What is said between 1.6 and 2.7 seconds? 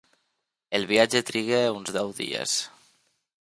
uns deu dies.